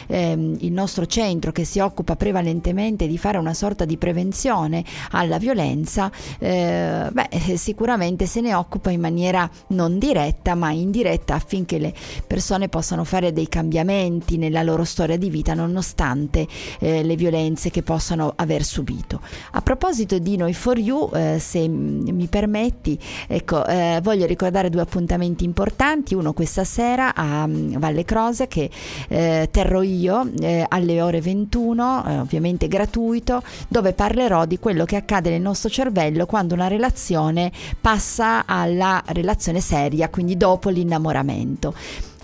ehm, 0.07 0.57
il 0.59 0.71
nostro 0.71 1.05
centro 1.05 1.51
che 1.51 1.63
si 1.63 1.79
occupa 1.79 2.15
prevalentemente 2.15 3.07
di 3.07 3.17
fare 3.17 3.38
una 3.38 3.53
sorta 3.53 3.85
di 3.85 3.97
prevenzione 3.97 4.83
alla 5.12 5.38
violenza, 5.38 6.12
eh, 6.39 7.09
beh, 7.12 7.55
sicuramente 7.55 8.25
se 8.25 8.41
ne 8.41 8.53
occupa 8.53 8.91
in 8.91 9.00
maniera 9.00 9.50
non 9.67 9.97
diretta 9.97 10.55
ma 10.55 10.71
indiretta 10.71 11.35
affinché 11.35 11.77
le 11.77 11.93
persone 12.27 12.69
possano 12.69 12.94
possono 12.95 13.03
fare 13.03 13.33
dei 13.33 13.49
cambiamenti 13.49 14.37
nella 14.37 14.63
loro 14.63 14.85
storia 14.85 15.17
di 15.17 15.29
vita 15.29 15.53
nonostante 15.53 16.47
eh, 16.79 17.03
le 17.03 17.15
violenze 17.15 17.69
che 17.69 17.81
possano 17.81 18.31
aver 18.37 18.63
subito. 18.63 19.19
A 19.51 19.61
proposito 19.61 20.17
di 20.17 20.37
Noi 20.37 20.53
for 20.53 20.79
You, 20.79 21.09
eh, 21.13 21.37
se 21.39 21.67
mi 21.67 22.27
permetti, 22.27 22.97
ecco, 23.27 23.65
eh, 23.65 23.99
voglio 24.01 24.25
ricordare 24.25 24.69
due 24.69 24.81
appuntamenti 24.81 25.43
importanti, 25.43 26.15
uno 26.15 26.31
questa 26.31 26.63
sera 26.63 27.13
a 27.13 27.45
mm, 27.45 27.75
Valle 27.77 28.05
Croce 28.05 28.47
che 28.47 28.69
eh, 29.09 29.49
terrò 29.51 29.81
io 29.81 30.29
eh, 30.39 30.65
alle 30.67 31.01
ore 31.01 31.19
21, 31.19 32.05
eh, 32.05 32.19
ovviamente 32.19 32.67
gratuito, 32.69 33.41
dove 33.67 33.91
parlerò 33.91 34.45
di 34.45 34.57
quello 34.57 34.85
che 34.85 34.95
accade 34.95 35.29
nel 35.29 35.41
nostro 35.41 35.69
cervello 35.69 36.25
quando 36.25 36.53
una 36.53 36.67
relazione 36.67 37.51
passa 37.81 38.45
alla 38.45 39.03
relazione 39.07 39.59
seria, 39.59 40.07
quindi 40.09 40.37
dopo 40.37 40.69
l'innamoramento. 40.69 41.73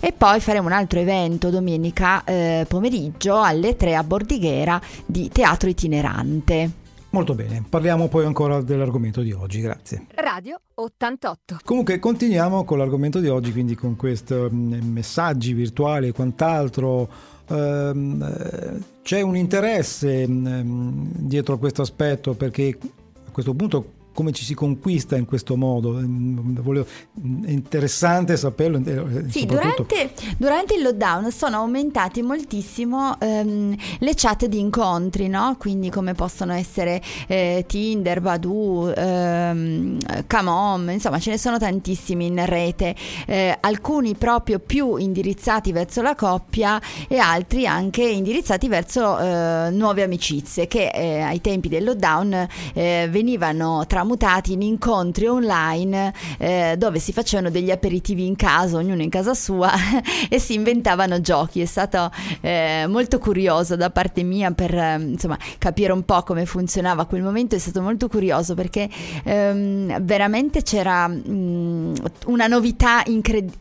E 0.04 0.10
poi 0.10 0.40
faremo 0.40 0.66
un 0.66 0.72
altro 0.72 0.98
evento 0.98 1.48
domenica 1.48 2.24
eh, 2.24 2.66
pomeriggio 2.66 3.40
alle 3.40 3.76
3 3.76 3.94
a 3.94 4.02
Bordighera 4.02 4.80
di 5.06 5.28
teatro 5.28 5.68
itinerante. 5.68 6.70
Molto 7.10 7.36
bene, 7.36 7.62
parliamo 7.68 8.08
poi 8.08 8.24
ancora 8.24 8.60
dell'argomento 8.62 9.20
di 9.20 9.30
oggi, 9.30 9.60
grazie. 9.60 10.06
Radio 10.16 10.60
88. 10.74 11.58
Comunque 11.62 12.00
continuiamo 12.00 12.64
con 12.64 12.78
l'argomento 12.78 13.20
di 13.20 13.28
oggi, 13.28 13.52
quindi 13.52 13.76
con 13.76 13.94
questi 13.94 14.34
mm, 14.34 14.90
messaggi 14.90 15.52
virtuali 15.52 16.08
e 16.08 16.12
quant'altro. 16.12 17.08
Ehm, 17.46 18.22
eh, 18.22 18.82
c'è 19.02 19.20
un 19.20 19.36
interesse 19.36 20.26
mm, 20.26 21.10
dietro 21.14 21.54
a 21.54 21.58
questo 21.58 21.82
aspetto 21.82 22.34
perché 22.34 22.76
a 23.24 23.30
questo 23.30 23.54
punto 23.54 24.00
come 24.12 24.32
ci 24.32 24.44
si 24.44 24.54
conquista 24.54 25.16
in 25.16 25.24
questo 25.24 25.56
modo. 25.56 25.92
Mm, 25.92 26.56
volevo, 26.60 26.86
è 27.44 27.50
interessante 27.50 28.36
saperlo. 28.36 28.78
Eh, 28.78 29.30
sì, 29.30 29.46
durante, 29.46 30.12
durante, 30.36 30.74
il 30.74 30.82
lockdown 30.82 31.30
sono 31.30 31.56
aumentati 31.56 32.22
moltissimo 32.22 33.18
ehm, 33.20 33.74
le 33.98 34.12
chat 34.14 34.46
di 34.46 34.58
incontri, 34.58 35.28
no? 35.28 35.56
quindi 35.58 35.90
come 35.90 36.14
possono 36.14 36.52
essere 36.52 37.00
eh, 37.26 37.64
Tinder, 37.66 38.20
Badoo, 38.20 38.94
ehm, 38.94 39.98
Camom, 40.26 40.90
insomma 40.90 41.18
ce 41.18 41.30
ne 41.30 41.38
sono 41.38 41.58
tantissimi 41.58 42.26
in 42.26 42.44
rete, 42.46 42.94
eh, 43.26 43.56
alcuni 43.60 44.14
proprio 44.14 44.58
più 44.58 44.96
indirizzati 44.96 45.72
verso 45.72 46.02
la 46.02 46.14
coppia 46.14 46.80
e 47.08 47.18
altri 47.18 47.66
anche 47.66 48.02
indirizzati 48.02 48.68
verso 48.68 49.18
eh, 49.18 49.70
nuove 49.70 50.02
amicizie 50.02 50.66
che 50.66 50.88
eh, 50.88 51.20
ai 51.20 51.40
tempi 51.40 51.68
del 51.68 51.84
lockdown 51.84 52.46
eh, 52.74 53.08
venivano 53.10 53.84
tra 53.86 54.01
tramutati 54.02 54.52
in 54.52 54.62
incontri 54.62 55.26
online 55.28 56.12
eh, 56.38 56.74
dove 56.76 56.98
si 56.98 57.12
facevano 57.12 57.50
degli 57.50 57.70
aperitivi 57.70 58.26
in 58.26 58.34
casa, 58.34 58.76
ognuno 58.78 59.00
in 59.00 59.08
casa 59.08 59.32
sua, 59.32 59.70
e 60.28 60.40
si 60.40 60.54
inventavano 60.54 61.20
giochi. 61.20 61.60
È 61.60 61.64
stato 61.66 62.10
eh, 62.40 62.86
molto 62.88 63.18
curioso 63.18 63.76
da 63.76 63.90
parte 63.90 64.24
mia 64.24 64.50
per 64.50 64.74
eh, 64.74 64.96
insomma, 65.00 65.38
capire 65.58 65.92
un 65.92 66.04
po' 66.04 66.22
come 66.24 66.46
funzionava 66.46 67.06
quel 67.06 67.22
momento, 67.22 67.54
è 67.54 67.58
stato 67.58 67.80
molto 67.80 68.08
curioso 68.08 68.54
perché 68.54 68.88
ehm, 69.22 70.02
veramente 70.02 70.62
c'era 70.62 71.06
mh, 71.06 71.22
mm, 71.28 71.94
una 72.26 72.48
novità 72.48 73.02
incred- 73.06 73.52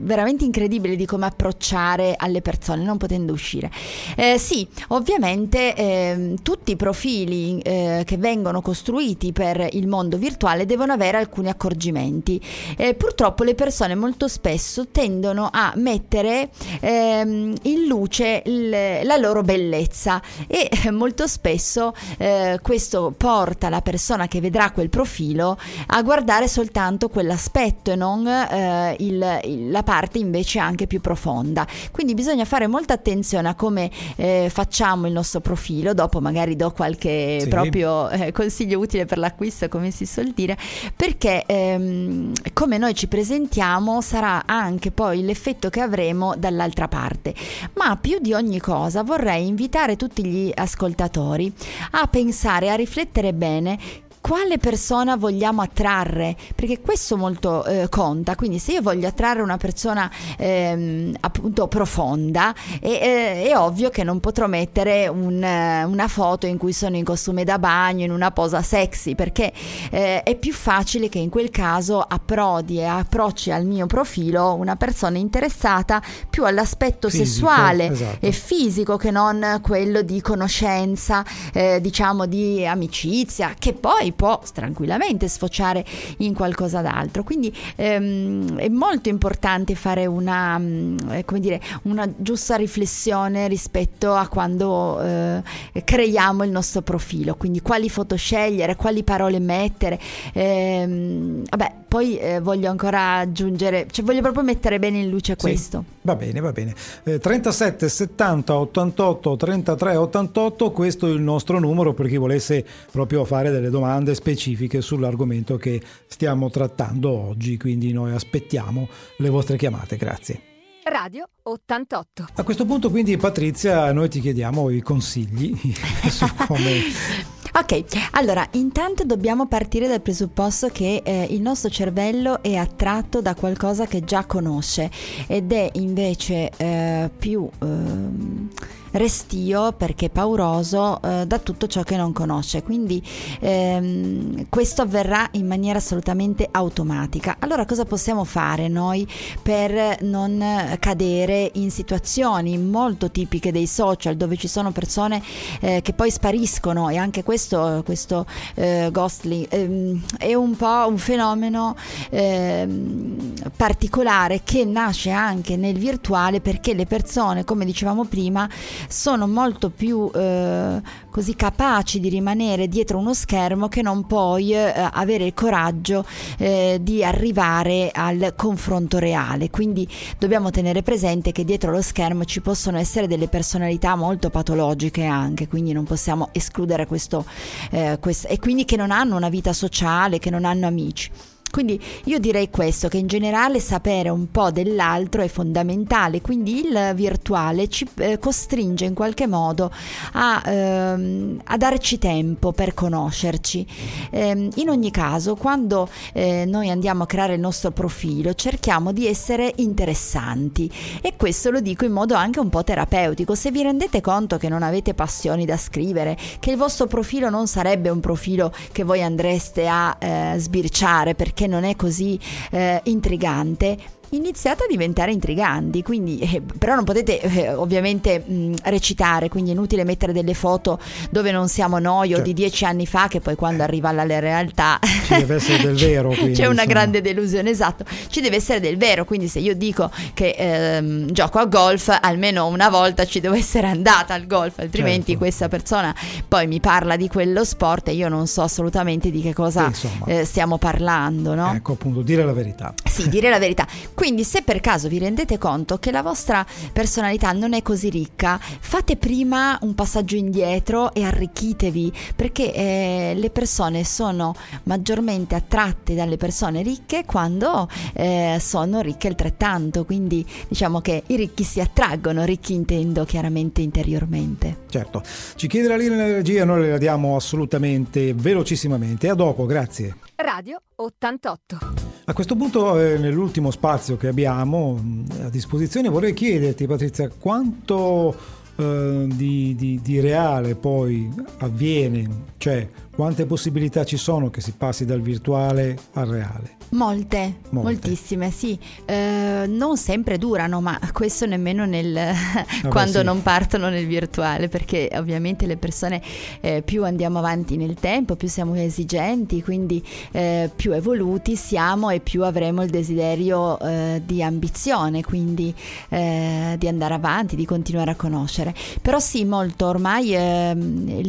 veramente 0.00 0.44
incredibile 0.44 0.94
di 0.94 1.06
come 1.06 1.26
approcciare 1.26 2.14
alle 2.16 2.40
persone 2.40 2.84
non 2.84 2.98
potendo 2.98 3.32
uscire. 3.32 3.70
Eh, 4.16 4.38
sì, 4.38 4.66
ovviamente 4.88 5.74
ehm, 5.74 6.36
tutti 6.42 6.70
i 6.70 6.76
profili 6.76 7.58
eh, 7.60 8.04
che 8.06 8.16
vengono 8.16 8.60
costruiti 8.60 9.32
per 9.32 9.66
il 9.72 9.86
mondo 9.88 10.16
virtuale 10.16 10.66
devono 10.66 10.92
avere 10.92 11.18
alcuni 11.18 11.48
accorgimenti. 11.48 12.40
Eh, 12.76 12.94
purtroppo 12.94 13.44
le 13.44 13.54
persone 13.54 13.94
molto 13.94 14.28
spesso 14.28 14.88
tendono 14.88 15.48
a 15.52 15.72
mettere 15.76 16.50
ehm, 16.80 17.54
in 17.62 17.86
luce 17.86 18.42
il, 18.44 18.68
la 18.70 19.16
loro 19.16 19.42
bellezza 19.42 20.20
e 20.46 20.68
eh, 20.70 20.90
molto 20.90 21.26
spesso 21.26 21.94
eh, 22.18 22.58
questo 22.62 23.12
porta 23.16 23.68
la 23.68 23.80
persona 23.80 24.28
che 24.28 24.40
vedrà 24.40 24.70
quel 24.70 24.88
profilo 24.90 25.58
a 25.86 26.02
guardare 26.02 26.48
soltanto 26.48 27.08
quell'aspetto 27.08 27.90
e 27.90 27.96
non 27.96 28.26
eh, 28.26 28.96
il, 29.00 29.40
il, 29.44 29.70
la 29.70 29.82
parte 29.82 30.18
invece 30.18 30.58
anche 30.58 30.86
più 30.86 31.00
profonda. 31.00 31.66
Quindi 31.90 32.14
bisogna 32.14 32.44
fare 32.44 32.66
molta 32.66 32.94
attenzione 32.94 33.48
a 33.48 33.54
come 33.54 33.90
eh, 34.16 34.48
facciamo 34.52 35.06
il 35.06 35.12
nostro 35.12 35.40
profilo, 35.40 35.94
dopo 35.94 36.20
magari 36.20 36.56
do 36.56 36.72
qualche 36.72 37.38
sì. 37.40 37.48
proprio 37.48 38.08
consiglio 38.32 38.78
utile 38.78 39.04
per 39.04 39.18
l'acquisto 39.18 39.68
come 39.78 39.90
si 39.92 40.06
suol 40.06 40.32
dire, 40.34 40.58
perché 40.94 41.44
ehm, 41.46 42.32
come 42.52 42.78
noi 42.78 42.94
ci 42.94 43.06
presentiamo 43.06 44.00
sarà 44.00 44.42
anche 44.44 44.90
poi 44.90 45.22
l'effetto 45.22 45.70
che 45.70 45.80
avremo 45.80 46.34
dall'altra 46.36 46.88
parte. 46.88 47.34
Ma 47.74 47.96
più 47.96 48.18
di 48.20 48.32
ogni 48.32 48.58
cosa 48.58 49.02
vorrei 49.02 49.46
invitare 49.46 49.96
tutti 49.96 50.24
gli 50.24 50.52
ascoltatori 50.52 51.52
a 51.92 52.06
pensare, 52.08 52.70
a 52.70 52.74
riflettere 52.74 53.32
bene 53.32 54.06
quale 54.28 54.58
persona 54.58 55.16
vogliamo 55.16 55.62
attrarre, 55.62 56.36
perché 56.54 56.82
questo 56.82 57.16
molto 57.16 57.64
eh, 57.64 57.88
conta, 57.88 58.36
quindi 58.36 58.58
se 58.58 58.72
io 58.72 58.82
voglio 58.82 59.08
attrarre 59.08 59.40
una 59.40 59.56
persona 59.56 60.10
ehm, 60.36 61.16
appunto 61.20 61.66
profonda, 61.66 62.54
è, 62.78 62.86
è, 62.86 63.42
è, 63.44 63.56
ovvio 63.56 63.88
che 63.88 64.04
non 64.04 64.20
potrò 64.20 64.46
mettere 64.46 65.08
un, 65.08 65.36
una 65.42 66.08
foto 66.08 66.44
in 66.44 66.58
cui 66.58 66.74
sono 66.74 66.96
in 66.96 67.04
costume 67.04 67.42
da 67.44 67.58
bagno, 67.58 68.04
in 68.04 68.10
una 68.10 68.30
posa 68.30 68.60
sexy, 68.60 69.14
perché 69.14 69.50
eh, 69.90 70.22
è 70.22 70.34
più 70.34 70.52
facile 70.52 71.08
che 71.08 71.18
in 71.18 71.30
quel 71.30 71.48
caso 71.48 71.98
approdi 71.98 72.80
e 72.80 72.84
approcci 72.84 73.50
al 73.50 73.64
mio 73.64 73.86
profilo 73.86 74.52
una 74.56 74.76
persona 74.76 75.16
interessata 75.16 76.02
più 76.28 76.44
all'aspetto 76.44 77.08
fisico, 77.08 77.24
sessuale 77.24 77.86
esatto. 77.92 78.26
e 78.26 78.32
fisico 78.32 78.98
che 78.98 79.10
non 79.10 79.60
quello 79.62 80.02
di 80.02 80.20
conoscenza, 80.20 81.24
eh, 81.54 81.80
diciamo 81.80 82.26
di 82.26 82.66
amicizia, 82.66 83.54
che 83.58 83.72
poi 83.72 84.16
può 84.18 84.40
tranquillamente 84.52 85.28
sfociare 85.28 85.84
in 86.18 86.34
qualcosa 86.34 86.80
d'altro. 86.80 87.22
Quindi 87.22 87.56
ehm, 87.76 88.56
è 88.56 88.68
molto 88.68 89.08
importante 89.08 89.76
fare 89.76 90.06
una, 90.06 90.58
mm, 90.58 90.98
eh, 91.10 91.24
dire, 91.38 91.60
una 91.82 92.12
giusta 92.16 92.56
riflessione 92.56 93.46
rispetto 93.46 94.14
a 94.14 94.26
quando 94.26 95.00
eh, 95.00 95.42
creiamo 95.84 96.42
il 96.42 96.50
nostro 96.50 96.82
profilo. 96.82 97.36
Quindi 97.36 97.60
quali 97.62 97.88
foto 97.88 98.16
scegliere, 98.16 98.74
quali 98.74 99.04
parole 99.04 99.38
mettere. 99.38 100.00
Ehm, 100.32 101.44
vabbè, 101.48 101.74
poi 101.88 102.18
eh, 102.18 102.40
voglio 102.40 102.70
ancora 102.70 103.16
aggiungere, 103.16 103.86
cioè 103.90 104.04
voglio 104.04 104.20
proprio 104.20 104.44
mettere 104.44 104.78
bene 104.78 104.98
in 104.98 105.08
luce 105.08 105.34
questo. 105.36 105.84
Sì, 105.88 105.96
va 106.02 106.14
bene, 106.14 106.40
va 106.40 106.52
bene. 106.52 106.74
Eh, 107.04 107.18
37 107.18 107.88
70 107.88 108.54
88 108.54 109.36
33 109.36 109.96
88, 109.96 110.70
questo 110.70 111.06
è 111.06 111.10
il 111.10 111.20
nostro 111.20 111.58
numero 111.58 111.94
per 111.94 112.06
chi 112.06 112.16
volesse 112.16 112.64
proprio 112.90 113.24
fare 113.24 113.50
delle 113.50 113.70
domande 113.70 113.86
domande 113.88 114.14
specifiche 114.14 114.80
sull'argomento 114.80 115.56
che 115.56 115.80
stiamo 116.06 116.50
trattando 116.50 117.10
oggi, 117.10 117.56
quindi 117.56 117.92
noi 117.92 118.12
aspettiamo 118.12 118.88
le 119.16 119.28
vostre 119.30 119.56
chiamate. 119.56 119.96
Grazie. 119.96 120.40
Radio 120.84 121.28
88. 121.42 122.28
A 122.34 122.42
questo 122.42 122.64
punto 122.64 122.90
quindi 122.90 123.16
Patrizia, 123.16 123.92
noi 123.92 124.08
ti 124.08 124.20
chiediamo 124.20 124.70
i 124.70 124.80
consigli 124.80 125.54
su 126.08 126.26
come... 126.46 127.36
Ok, 127.54 128.08
allora 128.12 128.46
intanto 128.52 129.04
dobbiamo 129.04 129.46
partire 129.46 129.88
dal 129.88 130.00
presupposto 130.00 130.68
che 130.68 131.02
eh, 131.04 131.26
il 131.30 131.40
nostro 131.40 131.70
cervello 131.70 132.42
è 132.42 132.54
attratto 132.56 133.20
da 133.20 133.34
qualcosa 133.34 133.86
che 133.86 134.04
già 134.04 134.24
conosce 134.24 134.90
ed 135.26 135.52
è 135.52 135.70
invece 135.74 136.50
eh, 136.56 137.10
più... 137.16 137.48
Eh, 137.58 138.76
restio 138.92 139.72
perché 139.72 140.08
pauroso 140.10 141.00
eh, 141.02 141.26
da 141.26 141.38
tutto 141.38 141.66
ciò 141.66 141.82
che 141.82 141.96
non 141.96 142.12
conosce. 142.12 142.62
Quindi 142.62 143.02
ehm, 143.40 144.46
questo 144.48 144.82
avverrà 144.82 145.28
in 145.32 145.46
maniera 145.46 145.78
assolutamente 145.78 146.48
automatica. 146.50 147.36
Allora 147.38 147.64
cosa 147.64 147.84
possiamo 147.84 148.24
fare 148.24 148.68
noi 148.68 149.06
per 149.42 150.02
non 150.02 150.76
cadere 150.78 151.50
in 151.54 151.70
situazioni 151.70 152.58
molto 152.58 153.10
tipiche 153.10 153.52
dei 153.52 153.66
social 153.66 154.16
dove 154.16 154.36
ci 154.36 154.48
sono 154.48 154.70
persone 154.70 155.22
eh, 155.60 155.80
che 155.82 155.92
poi 155.92 156.10
spariscono 156.10 156.88
e 156.88 156.96
anche 156.96 157.22
questo, 157.22 157.82
questo 157.84 158.26
eh, 158.54 158.88
ghostly 158.90 159.46
ehm, 159.48 160.02
è 160.18 160.34
un 160.34 160.56
po' 160.56 160.86
un 160.88 160.98
fenomeno 160.98 161.76
ehm, 162.10 163.32
particolare 163.56 164.42
che 164.44 164.64
nasce 164.64 165.10
anche 165.10 165.56
nel 165.56 165.78
virtuale 165.78 166.40
perché 166.40 166.74
le 166.74 166.86
persone, 166.86 167.44
come 167.44 167.64
dicevamo 167.64 168.04
prima, 168.04 168.48
sono 168.86 169.26
molto 169.26 169.70
più 169.70 170.10
eh, 170.14 170.80
così 171.10 171.34
capaci 171.34 172.00
di 172.00 172.08
rimanere 172.08 172.68
dietro 172.68 172.98
uno 172.98 173.14
schermo 173.14 173.68
che 173.68 173.82
non 173.82 174.06
poi 174.06 174.52
eh, 174.52 174.88
avere 174.92 175.24
il 175.24 175.34
coraggio 175.34 176.04
eh, 176.36 176.78
di 176.80 177.02
arrivare 177.04 177.90
al 177.92 178.34
confronto 178.36 178.98
reale. 178.98 179.50
Quindi 179.50 179.88
dobbiamo 180.18 180.50
tenere 180.50 180.82
presente 180.82 181.32
che 181.32 181.44
dietro 181.44 181.70
lo 181.70 181.82
schermo 181.82 182.24
ci 182.24 182.40
possono 182.40 182.78
essere 182.78 183.06
delle 183.06 183.28
personalità 183.28 183.96
molto 183.96 184.30
patologiche 184.30 185.04
anche, 185.04 185.48
quindi 185.48 185.72
non 185.72 185.84
possiamo 185.84 186.28
escludere 186.32 186.86
questo, 186.86 187.24
eh, 187.70 187.98
questo 188.00 188.28
e 188.28 188.38
quindi 188.38 188.64
che 188.64 188.76
non 188.76 188.90
hanno 188.90 189.16
una 189.16 189.28
vita 189.28 189.52
sociale, 189.52 190.18
che 190.18 190.30
non 190.30 190.44
hanno 190.44 190.66
amici. 190.66 191.10
Quindi 191.50 191.80
io 192.04 192.18
direi 192.18 192.50
questo, 192.50 192.88
che 192.88 192.98
in 192.98 193.06
generale 193.06 193.60
sapere 193.60 194.08
un 194.08 194.30
po' 194.30 194.50
dell'altro 194.50 195.22
è 195.22 195.28
fondamentale, 195.28 196.20
quindi 196.20 196.60
il 196.60 196.92
virtuale 196.94 197.68
ci 197.68 197.86
eh, 197.96 198.18
costringe 198.18 198.84
in 198.84 198.94
qualche 198.94 199.26
modo 199.26 199.70
a, 200.12 200.42
ehm, 200.44 201.40
a 201.44 201.56
darci 201.56 201.98
tempo 201.98 202.52
per 202.52 202.74
conoscerci. 202.74 203.66
Eh, 204.10 204.50
in 204.54 204.68
ogni 204.68 204.90
caso, 204.90 205.34
quando 205.36 205.88
eh, 206.12 206.44
noi 206.46 206.70
andiamo 206.70 207.04
a 207.04 207.06
creare 207.06 207.34
il 207.34 207.40
nostro 207.40 207.70
profilo, 207.70 208.34
cerchiamo 208.34 208.92
di 208.92 209.06
essere 209.06 209.52
interessanti 209.56 210.70
e 211.00 211.14
questo 211.16 211.50
lo 211.50 211.60
dico 211.60 211.84
in 211.84 211.92
modo 211.92 212.14
anche 212.14 212.40
un 212.40 212.48
po' 212.48 212.64
terapeutico. 212.64 213.34
Se 213.34 213.50
vi 213.50 213.62
rendete 213.62 214.00
conto 214.00 214.36
che 214.36 214.48
non 214.48 214.62
avete 214.62 214.94
passioni 214.94 215.44
da 215.44 215.56
scrivere, 215.56 216.16
che 216.40 216.50
il 216.50 216.56
vostro 216.56 216.86
profilo 216.86 217.30
non 217.30 217.46
sarebbe 217.46 217.88
un 217.88 218.00
profilo 218.00 218.52
che 218.72 218.84
voi 218.84 219.02
andreste 219.02 219.66
a 219.66 219.96
eh, 219.98 220.34
sbirciare 220.38 221.14
perché 221.14 221.37
non 221.46 221.64
è 221.64 221.76
così 221.76 222.18
eh, 222.50 222.80
intrigante, 222.84 223.78
iniziate 224.10 224.64
a 224.64 224.66
diventare 224.68 225.12
intriganti, 225.12 225.82
quindi, 225.82 226.18
eh, 226.18 226.42
però 226.58 226.74
non 226.74 226.84
potete 226.84 227.20
eh, 227.20 227.52
ovviamente 227.52 228.20
mh, 228.24 228.54
recitare, 228.64 229.28
quindi 229.28 229.50
è 229.50 229.52
inutile 229.52 229.84
mettere 229.84 230.12
delle 230.12 230.34
foto 230.34 230.78
dove 231.10 231.30
non 231.30 231.48
siamo 231.48 231.78
noi 231.78 232.08
certo. 232.08 232.22
o 232.22 232.24
di 232.24 232.34
dieci 232.34 232.64
anni 232.64 232.86
fa 232.86 233.08
che 233.08 233.20
poi 233.20 233.34
quando 233.34 233.62
arriva 233.62 233.88
alla 233.90 234.04
realtà 234.18 234.78
ci 234.82 235.14
deve 235.14 235.36
essere 235.36 235.62
del 235.62 235.76
vero. 235.76 236.08
Quindi, 236.18 236.32
c'è 236.32 236.46
una 236.46 236.62
insomma. 236.62 236.66
grande 236.66 237.00
delusione, 237.00 237.50
esatto, 237.50 237.84
ci 238.08 238.20
deve 238.20 238.36
essere 238.36 238.60
del 238.60 238.76
vero, 238.76 239.04
quindi 239.04 239.28
se 239.28 239.38
io 239.40 239.54
dico 239.54 239.90
che 240.14 240.34
ehm, 240.36 241.10
gioco 241.10 241.38
a 241.38 241.46
golf 241.46 241.96
almeno 242.00 242.46
una 242.46 242.68
volta 242.68 243.04
ci 243.04 243.20
devo 243.20 243.34
essere 243.34 243.66
andata 243.66 244.14
al 244.14 244.26
golf, 244.26 244.58
altrimenti 244.58 245.12
certo. 245.12 245.18
questa 245.18 245.48
persona 245.48 245.94
poi 246.26 246.46
mi 246.46 246.60
parla 246.60 246.96
di 246.96 247.08
quello 247.08 247.44
sport 247.44 247.88
e 247.88 247.92
io 247.92 248.08
non 248.08 248.26
so 248.26 248.42
assolutamente 248.42 249.10
di 249.10 249.20
che 249.20 249.32
cosa 249.32 249.70
eh, 250.06 250.24
stiamo 250.24 250.58
parlando. 250.58 251.34
No? 251.34 251.52
Ecco 251.54 251.72
appunto, 251.72 252.02
dire 252.02 252.24
la 252.24 252.32
verità. 252.32 252.74
Sì, 252.84 253.08
dire 253.08 253.30
la 253.30 253.38
verità. 253.38 253.66
Quindi 253.98 254.22
se 254.22 254.42
per 254.42 254.60
caso 254.60 254.86
vi 254.86 255.00
rendete 255.00 255.38
conto 255.38 255.78
che 255.78 255.90
la 255.90 256.02
vostra 256.02 256.46
personalità 256.72 257.32
non 257.32 257.52
è 257.52 257.62
così 257.62 257.90
ricca, 257.90 258.38
fate 258.38 258.96
prima 258.96 259.58
un 259.62 259.74
passaggio 259.74 260.14
indietro 260.14 260.94
e 260.94 261.02
arricchitevi, 261.02 261.92
perché 262.14 262.54
eh, 262.54 263.14
le 263.16 263.30
persone 263.30 263.82
sono 263.82 264.36
maggiormente 264.62 265.34
attratte 265.34 265.96
dalle 265.96 266.16
persone 266.16 266.62
ricche 266.62 267.04
quando 267.04 267.68
eh, 267.94 268.36
sono 268.38 268.82
ricche 268.82 269.08
altrettanto, 269.08 269.84
quindi 269.84 270.24
diciamo 270.46 270.80
che 270.80 271.02
i 271.08 271.16
ricchi 271.16 271.42
si 271.42 271.60
attraggono, 271.60 272.22
ricchi 272.22 272.54
intendo 272.54 273.04
chiaramente 273.04 273.62
interiormente. 273.62 274.58
Certo, 274.68 275.02
ci 275.34 275.48
chiede 275.48 275.66
la 275.66 275.76
linea 275.76 276.06
energia, 276.06 276.44
noi 276.44 276.60
le 276.60 276.70
la 276.70 276.78
diamo 276.78 277.16
assolutamente 277.16 278.14
velocissimamente. 278.14 279.08
A 279.08 279.14
dopo, 279.14 279.44
grazie. 279.44 279.96
Radio 280.14 280.62
88. 280.76 281.87
A 282.08 282.14
questo 282.14 282.36
punto, 282.36 282.80
eh, 282.80 282.96
nell'ultimo 282.96 283.50
spazio 283.50 283.98
che 283.98 284.08
abbiamo 284.08 284.80
mm, 284.82 285.04
a 285.24 285.28
disposizione, 285.28 285.90
vorrei 285.90 286.14
chiederti, 286.14 286.66
Patrizia, 286.66 287.10
quanto 287.10 288.16
eh, 288.56 289.04
di, 289.12 289.54
di, 289.54 289.78
di 289.82 290.00
reale 290.00 290.54
poi 290.54 291.12
avviene, 291.40 292.08
cioè 292.38 292.66
quante 292.98 293.26
possibilità 293.26 293.84
ci 293.84 293.96
sono 293.96 294.28
che 294.28 294.40
si 294.40 294.54
passi 294.58 294.84
dal 294.84 295.00
virtuale 295.00 295.78
al 295.92 296.08
reale? 296.08 296.56
Molte, 296.70 297.36
Molte. 297.50 297.70
moltissime, 297.70 298.30
sì. 298.32 298.58
Eh, 298.84 299.44
non 299.46 299.76
sempre 299.76 300.18
durano, 300.18 300.60
ma 300.60 300.78
questo 300.92 301.24
nemmeno 301.24 301.64
nel, 301.64 301.96
ah 301.96 302.68
quando 302.68 302.98
sì. 302.98 303.04
non 303.04 303.22
partono 303.22 303.68
nel 303.68 303.86
virtuale, 303.86 304.48
perché 304.48 304.90
ovviamente 304.94 305.46
le 305.46 305.56
persone 305.56 306.02
eh, 306.40 306.62
più 306.62 306.84
andiamo 306.84 307.20
avanti 307.20 307.56
nel 307.56 307.74
tempo, 307.74 308.16
più 308.16 308.26
siamo 308.26 308.56
esigenti, 308.56 309.42
quindi 309.44 309.80
eh, 310.10 310.50
più 310.54 310.72
evoluti 310.72 311.36
siamo 311.36 311.90
e 311.90 312.00
più 312.00 312.24
avremo 312.24 312.64
il 312.64 312.70
desiderio 312.70 313.60
eh, 313.60 314.02
di 314.04 314.24
ambizione, 314.24 315.04
quindi 315.04 315.54
eh, 315.90 316.56
di 316.58 316.66
andare 316.66 316.94
avanti, 316.94 317.36
di 317.36 317.46
continuare 317.46 317.92
a 317.92 317.94
conoscere. 317.94 318.52
Però 318.82 318.98
sì, 318.98 319.24
molto 319.24 319.66
ormai 319.66 320.14
ehm, 320.14 321.00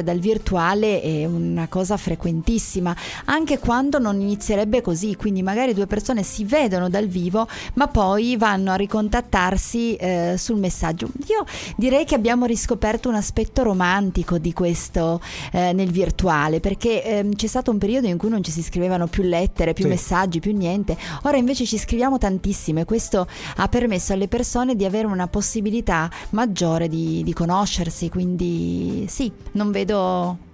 incominciare 0.00 0.02
dal 0.02 0.18
virtuale 0.18 1.00
è 1.00 1.24
una 1.26 1.68
cosa 1.68 1.96
frequentissima, 1.96 2.94
anche 3.26 3.58
quando 3.58 3.98
non 3.98 4.20
inizierebbe 4.20 4.80
così, 4.80 5.14
quindi 5.16 5.42
magari 5.42 5.74
due 5.74 5.86
persone 5.86 6.22
si 6.22 6.44
vedono 6.44 6.88
dal 6.88 7.06
vivo 7.06 7.46
ma 7.74 7.86
poi 7.88 8.36
vanno 8.36 8.72
a 8.72 8.74
ricontattarsi 8.76 9.96
eh, 9.96 10.34
sul 10.36 10.58
messaggio. 10.58 11.08
Io 11.28 11.44
direi 11.76 12.04
che 12.04 12.14
abbiamo 12.14 12.46
riscoperto 12.46 13.08
un 13.08 13.14
aspetto 13.14 13.62
romantico 13.62 14.38
di 14.38 14.52
questo 14.52 15.20
eh, 15.52 15.72
nel 15.72 15.90
virtuale 15.90 16.60
perché 16.60 17.04
eh, 17.04 17.28
c'è 17.34 17.46
stato 17.46 17.70
un 17.70 17.78
periodo 17.78 18.06
in 18.06 18.16
cui 18.16 18.28
non 18.28 18.42
ci 18.42 18.50
si 18.50 18.62
scrivevano 18.62 19.06
più 19.06 19.22
lettere, 19.22 19.72
più 19.72 19.84
sì. 19.84 19.90
messaggi, 19.90 20.40
più 20.40 20.56
niente, 20.56 20.96
ora 21.22 21.36
invece 21.36 21.64
ci 21.64 21.78
scriviamo 21.78 22.18
tantissimo 22.18 22.80
e 22.80 22.84
questo 22.84 23.26
ha 23.56 23.68
permesso 23.68 24.12
alle 24.12 24.28
persone 24.28 24.74
di 24.74 24.84
avere 24.84 25.06
una 25.06 25.28
possibilità 25.28 26.10
maggiore 26.30 26.88
di, 26.88 27.22
di 27.22 27.32
conoscersi, 27.32 28.08
quindi 28.08 29.06
sì, 29.08 29.30
non 29.52 29.70
vedo 29.70 29.89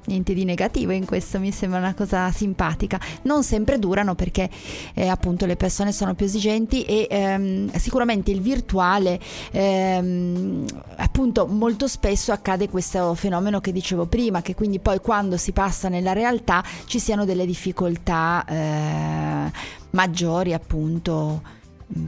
niente 0.06 0.34
di 0.34 0.44
negativo 0.44 0.92
in 0.92 1.04
questo, 1.04 1.38
mi 1.38 1.52
sembra 1.52 1.78
una 1.78 1.94
cosa 1.94 2.30
simpatica. 2.30 2.98
Non 3.22 3.42
sempre 3.42 3.78
durano 3.78 4.14
perché 4.14 4.48
eh, 4.94 5.08
appunto 5.08 5.46
le 5.46 5.56
persone 5.56 5.92
sono 5.92 6.14
più 6.14 6.26
esigenti 6.26 6.84
e 6.84 7.06
ehm, 7.10 7.72
sicuramente 7.72 8.30
il 8.30 8.40
virtuale 8.40 9.20
ehm, 9.50 10.64
appunto 10.96 11.46
molto 11.46 11.86
spesso 11.88 12.32
accade 12.32 12.68
questo 12.68 13.14
fenomeno 13.14 13.60
che 13.60 13.72
dicevo 13.72 14.06
prima, 14.06 14.42
che 14.42 14.54
quindi 14.54 14.78
poi 14.78 14.98
quando 15.00 15.36
si 15.36 15.52
passa 15.52 15.88
nella 15.88 16.12
realtà 16.12 16.64
ci 16.86 16.98
siano 16.98 17.24
delle 17.24 17.46
difficoltà 17.46 18.44
eh, 18.46 19.52
maggiori 19.90 20.52
appunto 20.52 21.54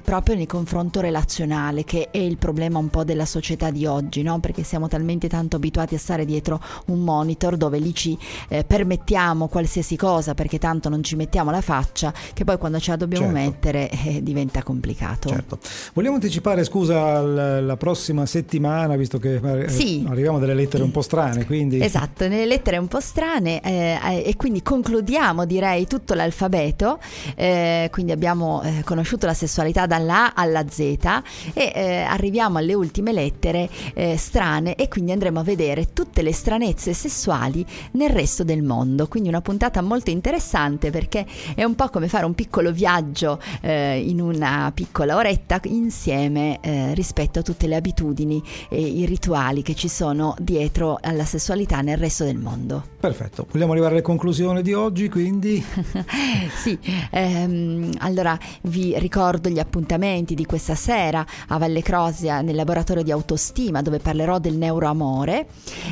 proprio 0.03 0.35
nel 0.35 0.47
confronto 0.47 1.01
relazionale 1.01 1.85
che 1.85 2.09
è 2.11 2.19
il 2.19 2.37
problema 2.37 2.79
un 2.79 2.89
po' 2.89 3.05
della 3.05 3.25
società 3.25 3.71
di 3.71 3.87
oggi, 3.87 4.23
no? 4.23 4.41
perché 4.41 4.65
siamo 4.65 4.89
talmente 4.89 5.29
tanto 5.29 5.57
abituati 5.57 5.95
a 5.95 5.99
stare 5.99 6.25
dietro 6.25 6.61
un 6.87 7.01
monitor 7.01 7.57
dove 7.57 7.79
lì 7.79 7.95
ci 7.95 8.19
eh, 8.49 8.65
permettiamo 8.65 9.47
qualsiasi 9.47 9.97
cosa 9.97 10.35
perché 10.35 10.59
tanto 10.59 10.89
non 10.89 11.03
ci 11.03 11.15
mettiamo 11.15 11.51
la 11.51 11.61
faccia 11.61 12.13
che 12.35 12.45
poi 12.45 12.59
quando 12.59 12.81
ce 12.81 12.91
la 12.91 12.97
dobbiamo 12.97 13.33
certo. 13.33 13.39
mettere 13.39 13.91
eh, 13.91 14.23
diventa 14.23 14.63
complicato. 14.63 15.29
Certo. 15.29 15.59
Vogliamo 15.95 16.17
anticipare, 16.17 16.65
scusa, 16.65 17.21
la, 17.23 17.61
la 17.61 17.77
prossima 17.77 18.27
settimana 18.27 18.97
visto 18.97 19.19
che 19.19 19.37
eh, 19.37 19.69
sì. 19.69 20.05
arriviamo 20.09 20.39
delle 20.39 20.55
lettere 20.55 20.83
un 20.83 20.91
po' 20.91 21.03
strane. 21.03 21.47
Quindi... 21.47 21.81
Esatto, 21.81 22.27
nelle 22.27 22.47
lettere 22.47 22.79
un 22.79 22.89
po' 22.89 23.01
strane 23.01 23.61
eh, 23.61 23.99
eh, 24.03 24.23
e 24.27 24.37
quindi 24.37 24.63
concludiamo 24.63 25.45
direi 25.45 25.87
tutto 25.87 26.15
l'alfabeto, 26.15 26.99
eh, 27.37 27.89
quindi 27.93 28.13
abbiamo 28.13 28.63
conosciuto 28.85 29.27
la 29.27 29.35
sessualità 29.35 29.68
sessualità 29.69 29.87
dalla 29.87 30.33
A 30.35 30.43
alla 30.43 30.65
Z 30.69 30.79
e 30.81 31.23
eh, 31.55 32.01
arriviamo 32.01 32.59
alle 32.59 32.75
ultime 32.75 33.13
lettere 33.13 33.69
eh, 33.95 34.17
strane 34.17 34.75
e 34.75 34.89
quindi 34.89 35.13
andremo 35.13 35.41
a 35.41 35.43
vedere 35.43 35.93
tutte 35.93 36.23
le 36.23 36.33
stranezze 36.33 36.93
sessuali 36.93 37.65
nel 37.93 38.11
resto 38.11 38.45
del 38.45 38.63
mondo. 38.63 39.07
Quindi 39.09 39.29
una 39.29 39.41
puntata 39.41 39.81
molto 39.83 40.11
interessante 40.11 40.91
perché 40.91 41.27
è 41.55 41.65
un 41.65 41.75
po' 41.75 41.89
come 41.89 42.09
fare 42.09 42.25
un 42.25 42.35
piccolo 42.35 42.73
viaggio 42.73 43.41
eh, 43.61 44.01
in 44.01 44.21
una 44.21 44.71
piccola 44.75 45.17
oretta 45.17 45.61
insieme 45.65 46.59
eh, 46.61 46.95
rispetto 46.95 47.41
a 47.41 47.43
tutte 47.43 47.67
le 47.67 47.77
abitudini 47.77 48.43
e 48.69 48.81
i 48.81 49.05
rituali 49.05 49.63
che 49.63 49.75
ci 49.75 49.89
sono 49.89 50.35
dietro 50.39 50.99
alla 51.01 51.25
sessualità 51.25 51.81
nel 51.81 51.99
resto 51.99 52.25
del 52.25 52.39
mondo. 52.39 52.85
Perfetto, 52.99 53.47
vogliamo 53.51 53.73
arrivare 53.73 53.95
alle 53.95 54.03
conclusioni 54.03 54.63
di 54.63 54.73
oggi 54.73 55.09
quindi? 55.09 55.63
sì, 56.57 56.79
ehm, 57.11 57.91
allora 57.99 58.39
vi 58.63 58.99
ricordo 58.99 59.49
gli 59.49 59.58
gli 59.59 59.61
appuntamenti 59.61 60.35
di 60.37 60.47
questa 60.47 60.77
sera 60.77 61.27
a 61.49 61.59
Valle 61.59 61.83
Crosia 61.83 62.41
nel 62.43 62.55
laboratorio 62.55 63.03
di 63.03 63.11
autostima 63.11 63.83
dove 63.83 63.99
parlerò 63.99 64.39
del 64.39 64.57
neuroamore 64.57 65.49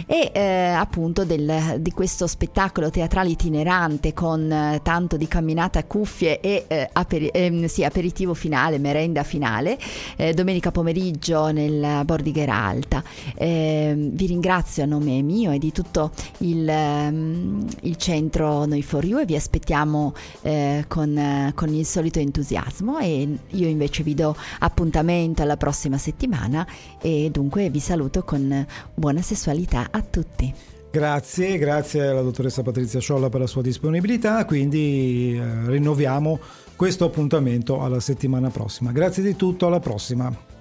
e 0.06 0.30
eh, 0.32 0.68
appunto 0.68 1.24
del, 1.24 1.78
di 1.80 1.90
questo 1.90 2.28
spettacolo 2.28 2.90
teatrale 2.90 3.30
itinerante 3.30 4.14
con 4.14 4.50
eh, 4.50 4.80
tanto 4.82 5.16
di 5.16 5.26
camminata 5.26 5.80
a 5.80 5.84
cuffie 5.84 6.38
e 6.40 6.64
eh, 6.68 6.88
aperi- 6.92 7.30
ehm, 7.32 7.64
sì, 7.66 7.82
aperitivo 7.82 8.34
finale, 8.34 8.78
merenda 8.78 9.24
finale, 9.24 9.78
eh, 10.16 10.32
domenica 10.32 10.70
pomeriggio 10.70 11.50
nel 11.50 12.04
Bordigher 12.04 12.48
Alta. 12.48 13.02
Ehm, 13.34 14.10
vi 14.10 14.26
ringrazio 14.26 14.84
a 14.84 14.86
nome 14.86 15.22
mio 15.22 15.50
e 15.50 15.58
di 15.58 15.72
tutto 15.72 16.12
il, 16.38 16.68
ehm, 16.68 17.66
il 17.82 17.96
centro 17.96 18.64
Noi 18.64 18.82
for 18.82 19.04
You 19.04 19.18
e 19.20 19.24
vi 19.24 19.34
aspettiamo 19.34 20.14
eh, 20.42 20.84
con, 20.86 21.52
con 21.54 21.74
il 21.74 21.84
solito 21.84 22.20
entusiasmo 22.20 22.98
e 22.98 23.38
io 23.56 23.68
invece 23.68 24.02
vi 24.02 24.14
do 24.14 24.36
appuntamento 24.60 25.42
alla 25.42 25.56
prossima 25.56 25.98
settimana 25.98 26.66
e 27.00 27.30
dunque 27.30 27.70
vi 27.70 27.80
saluto 27.80 28.22
con 28.22 28.66
buona 28.94 29.22
sessualità 29.22 29.88
a 29.90 30.02
tutti. 30.02 30.54
Grazie, 30.90 31.58
grazie 31.58 32.06
alla 32.06 32.22
dottoressa 32.22 32.62
Patrizia 32.62 33.00
Sciolla 33.00 33.28
per 33.28 33.40
la 33.40 33.46
sua 33.46 33.60
disponibilità, 33.60 34.46
quindi 34.46 35.36
eh, 35.36 35.68
rinnoviamo 35.68 36.38
questo 36.74 37.04
appuntamento 37.04 37.82
alla 37.82 38.00
settimana 38.00 38.48
prossima. 38.48 38.92
Grazie 38.92 39.22
di 39.22 39.36
tutto, 39.36 39.66
alla 39.66 39.80
prossima. 39.80 40.55